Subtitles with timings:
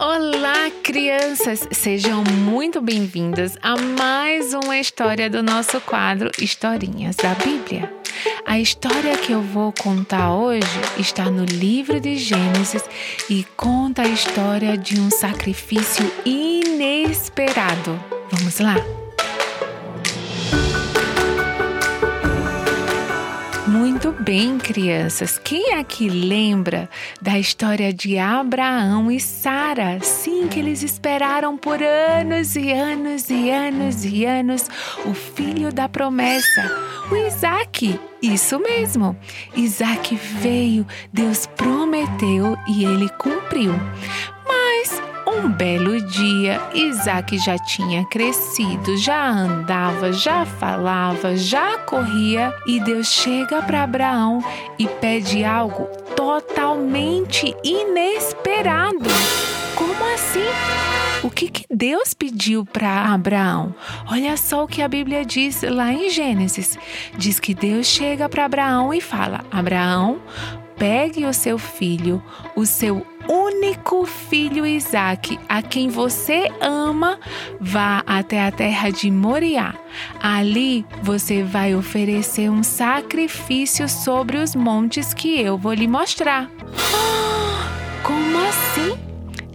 [0.00, 1.68] Olá, crianças!
[1.72, 7.92] Sejam muito bem-vindas a mais uma história do nosso quadro Historinhas da Bíblia.
[8.46, 10.66] A história que eu vou contar hoje
[10.98, 12.82] está no livro de Gênesis
[13.28, 18.02] e conta a história de um sacrifício inesperado.
[18.32, 18.76] Vamos lá?
[24.10, 25.38] Muito bem, crianças.
[25.38, 26.90] Quem aqui lembra
[27.22, 30.00] da história de Abraão e Sara?
[30.00, 34.66] Sim, que eles esperaram por anos e anos e anos e anos
[35.06, 36.76] o filho da promessa,
[37.08, 38.00] o Isaac.
[38.20, 39.16] Isso mesmo.
[39.54, 43.72] Isaac veio, Deus prometeu e ele cumpriu.
[45.32, 53.06] Um belo dia, Isaac já tinha crescido, já andava, já falava, já corria e Deus
[53.06, 54.42] chega para Abraão
[54.76, 58.98] e pede algo totalmente inesperado.
[59.76, 60.40] Como assim?
[61.22, 63.74] O que, que Deus pediu para Abraão?
[64.10, 66.78] Olha só o que a Bíblia diz lá em Gênesis.
[67.16, 70.18] Diz que Deus chega para Abraão e fala: Abraão,
[70.80, 72.22] pegue o seu filho,
[72.56, 77.20] o seu único filho Isaque, a quem você ama,
[77.60, 79.74] vá até a terra de Moriá.
[80.18, 86.50] Ali você vai oferecer um sacrifício sobre os montes que eu vou lhe mostrar.
[86.94, 88.98] Oh, como assim?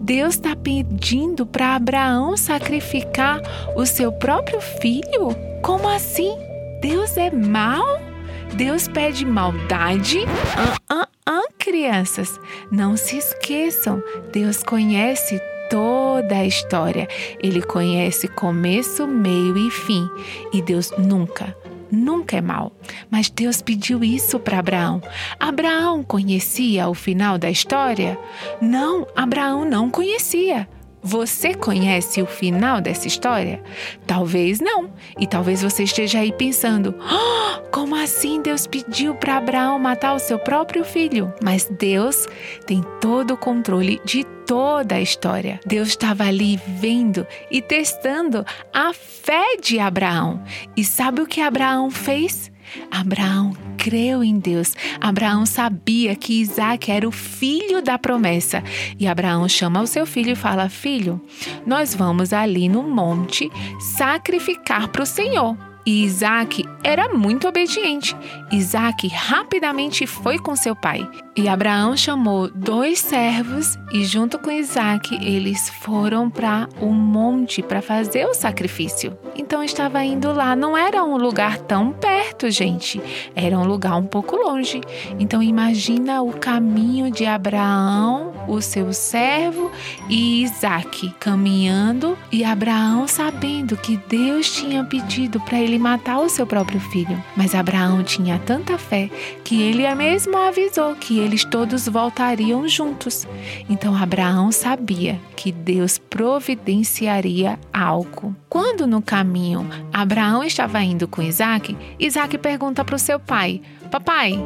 [0.00, 3.40] Deus está pedindo para Abraão sacrificar
[3.74, 5.34] o seu próprio filho?
[5.60, 6.38] Como assim?
[6.80, 8.15] Deus é mau?
[8.56, 10.20] Deus pede maldade?
[10.20, 12.40] Uh, uh, ah, crianças,
[12.70, 17.06] não se esqueçam, Deus conhece toda a história.
[17.42, 20.08] Ele conhece começo, meio e fim.
[20.54, 21.54] E Deus nunca,
[21.92, 22.72] nunca é mal.
[23.10, 25.02] Mas Deus pediu isso para Abraão.
[25.38, 28.18] Abraão conhecia o final da história?
[28.58, 30.66] Não, Abraão não conhecia.
[31.06, 33.62] Você conhece o final dessa história?
[34.08, 34.90] Talvez não.
[35.16, 40.18] E talvez você esteja aí pensando: oh, como assim Deus pediu para Abraão matar o
[40.18, 41.32] seu próprio filho?
[41.40, 42.26] Mas Deus
[42.66, 45.60] tem todo o controle de toda a história.
[45.64, 48.44] Deus estava ali vendo e testando
[48.74, 50.42] a fé de Abraão.
[50.76, 52.50] E sabe o que Abraão fez?
[52.90, 54.74] Abraão creu em Deus.
[55.00, 58.62] Abraão sabia que Isaac era o filho da promessa.
[58.98, 61.20] E Abraão chama o seu filho e fala: Filho,
[61.66, 63.50] nós vamos ali no monte
[63.96, 65.75] sacrificar para o Senhor.
[65.86, 68.16] E Isaac era muito obediente.
[68.50, 71.08] Isaac rapidamente foi com seu pai.
[71.36, 77.80] E Abraão chamou dois servos e, junto com Isaac, eles foram para o monte para
[77.80, 79.16] fazer o sacrifício.
[79.36, 80.56] Então estava indo lá.
[80.56, 83.00] Não era um lugar tão perto, gente.
[83.34, 84.80] Era um lugar um pouco longe.
[85.20, 89.70] Então imagina o caminho de Abraão, o seu servo
[90.08, 96.46] e Isaac caminhando e Abraão sabendo que Deus tinha pedido para ele matar o seu
[96.46, 97.22] próprio filho.
[97.36, 99.10] Mas Abraão tinha tanta fé
[99.44, 103.26] que ele mesmo avisou que eles todos voltariam juntos.
[103.68, 108.34] Então Abraão sabia que Deus providenciaria algo.
[108.48, 114.42] Quando no caminho Abraão estava indo com Isaac, Isaac pergunta para o seu pai: Papai,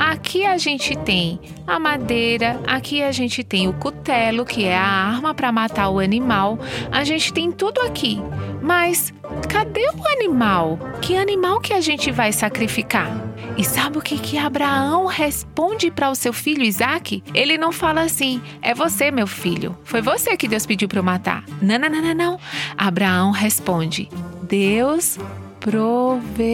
[0.00, 4.82] Aqui a gente tem a madeira, aqui a gente tem o cutelo, que é a
[4.82, 6.58] arma para matar o animal.
[6.90, 8.18] A gente tem tudo aqui.
[8.62, 9.12] Mas
[9.46, 10.78] cadê o animal?
[11.02, 13.10] Que animal que a gente vai sacrificar?
[13.58, 17.22] E sabe o que que Abraão responde para o seu filho Isaac?
[17.34, 19.76] Ele não fala assim: "É você, meu filho.
[19.84, 21.44] Foi você que Deus pediu para eu matar".
[21.60, 22.40] Não, não, não, não, não.
[22.74, 24.08] Abraão responde:
[24.48, 25.18] "Deus
[25.60, 26.50] proverá".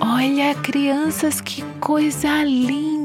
[0.00, 2.97] Olha, crianças, que coisa linda!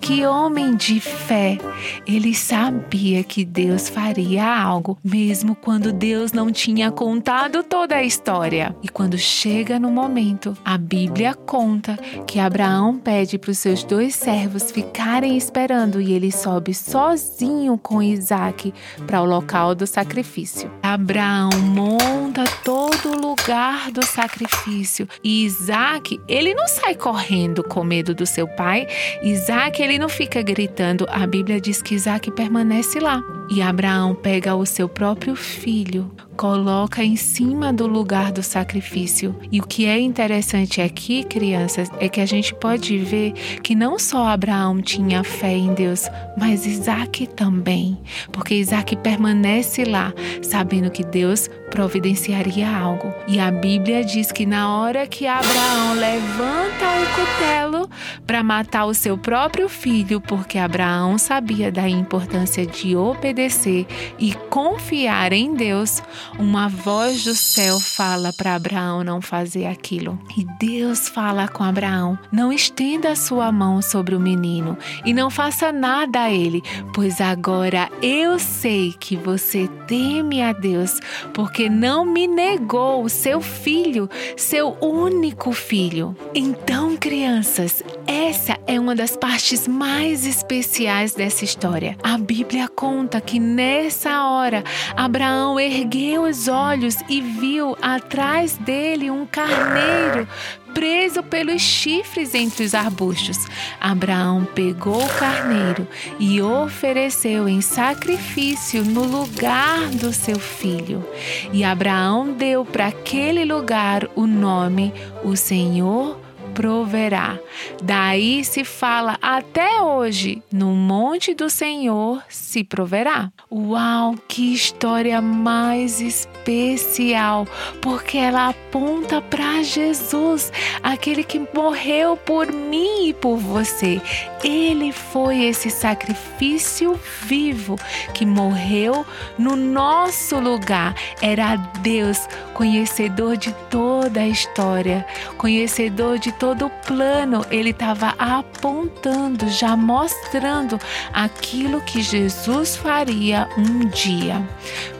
[0.00, 1.58] Que homem de fé!
[2.06, 8.74] Ele sabia que Deus faria algo, mesmo quando Deus não tinha contado toda a história.
[8.82, 14.14] E quando chega no momento, a Bíblia conta que Abraão pede para os seus dois
[14.14, 18.72] servos ficarem esperando e ele sobe sozinho com Isaac
[19.06, 20.70] para o local do sacrifício.
[20.82, 28.14] Abraão monta todo o lugar do sacrifício e Isaac ele não sai correndo com medo
[28.14, 28.86] do seu pai.
[29.32, 31.06] Isaac, ele não fica gritando.
[31.08, 33.24] A Bíblia diz que Isaac permanece lá.
[33.50, 36.10] E Abraão pega o seu próprio filho,
[36.42, 39.32] coloca em cima do lugar do sacrifício.
[39.52, 43.30] E o que é interessante aqui, crianças, é que a gente pode ver
[43.62, 47.96] que não só Abraão tinha fé em Deus, mas Isaac também,
[48.32, 50.12] porque Isaac permanece lá,
[50.42, 53.14] sabendo que Deus providenciaria algo.
[53.26, 57.88] E a Bíblia diz que na hora que Abraão levanta o cutelo
[58.26, 63.86] para matar o seu próprio filho, porque Abraão sabia da importância de obedecer
[64.18, 66.02] e confiar em Deus,
[66.38, 70.18] uma voz do céu fala para Abraão não fazer aquilo.
[70.36, 75.30] E Deus fala com Abraão: não estenda a sua mão sobre o menino e não
[75.30, 76.62] faça nada a ele,
[76.94, 81.00] pois agora eu sei que você teme a Deus,
[81.32, 86.16] porque não me negou o seu filho, seu único filho.
[86.34, 91.96] Então, crianças, essa é uma das partes mais especiais dessa história.
[92.02, 94.64] A Bíblia conta que nessa hora
[94.96, 100.26] Abraão ergueu os olhos e viu atrás dele um carneiro
[100.72, 103.38] preso pelos chifres entre os arbustos.
[103.80, 105.86] Abraão pegou o carneiro
[106.18, 111.06] e ofereceu em sacrifício no lugar do seu filho.
[111.52, 114.92] E Abraão deu para aquele lugar o nome
[115.22, 116.21] O Senhor
[116.54, 117.38] proverá.
[117.82, 123.30] Daí se fala até hoje: no monte do Senhor se proverá.
[123.50, 127.46] Uau, que história mais especial!
[127.80, 130.52] Porque ela aponta para Jesus,
[130.82, 134.00] aquele que morreu por mim e por você.
[134.44, 137.78] Ele foi esse sacrifício vivo
[138.12, 139.06] que morreu
[139.38, 140.94] no nosso lugar.
[141.20, 145.06] Era Deus, conhecedor de toda a história,
[145.36, 150.76] conhecedor de todo o plano, ele estava apontando, já mostrando
[151.12, 154.44] aquilo que Jesus faria um dia.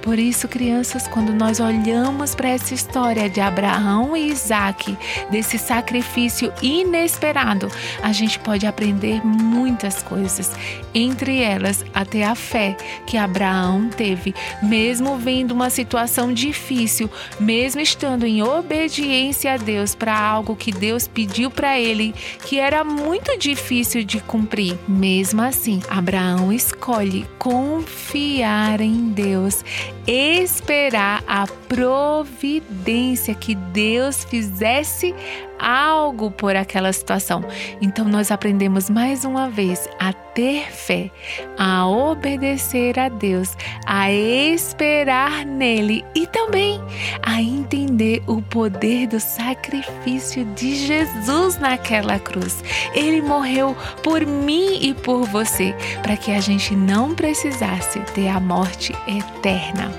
[0.02, 4.96] Por isso, crianças, quando nós olhamos para essa história de Abraão e Isaac,
[5.30, 7.68] desse sacrifício inesperado,
[8.02, 10.50] a gente pode aprender muitas coisas.
[10.92, 17.08] Entre elas, até a fé que Abraão teve, mesmo vendo uma situação difícil,
[17.38, 22.14] mesmo estando em obediência a Deus para algo que Deus pediu para ele,
[22.44, 24.78] que era muito difícil de cumprir.
[24.86, 29.64] Mesmo assim, Abraão escolhe confiar em Deus
[30.06, 35.14] esperar a providência que Deus fizesse
[35.62, 37.44] algo por aquela situação.
[37.80, 41.10] Então nós aprendemos mais uma vez a ter fé,
[41.58, 43.56] a obedecer a Deus,
[43.86, 46.80] a esperar nele e também
[47.22, 52.64] a entender o poder do sacrifício de Jesus naquela cruz.
[52.94, 58.40] Ele morreu por mim e por você, para que a gente não precisasse ter a
[58.40, 59.92] morte eterna.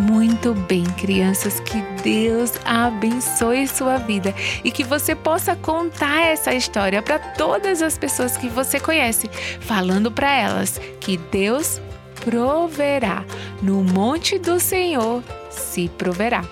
[0.00, 7.02] Muito bem, crianças, que Deus abençoe sua vida e que você possa contar essa história
[7.02, 9.28] para todas as pessoas que você conhece,
[9.60, 11.82] falando para elas que Deus
[12.24, 13.24] proverá.
[13.62, 16.44] No monte do Senhor se proverá.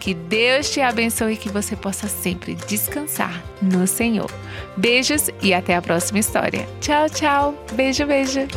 [0.00, 4.30] Que Deus te abençoe e que você possa sempre descansar no Senhor.
[4.76, 6.68] Beijos e até a próxima história.
[6.80, 7.54] Tchau, tchau.
[7.72, 8.48] Beijo, beijo.